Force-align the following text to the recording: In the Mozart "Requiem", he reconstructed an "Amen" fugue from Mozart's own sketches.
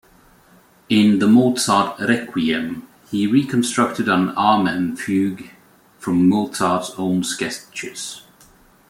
In 0.89 1.19
the 1.19 1.27
Mozart 1.27 1.99
"Requiem", 1.99 2.87
he 3.11 3.27
reconstructed 3.27 4.09
an 4.09 4.29
"Amen" 4.35 4.95
fugue 4.95 5.51
from 5.99 6.27
Mozart's 6.27 6.89
own 6.97 7.23
sketches. 7.23 8.23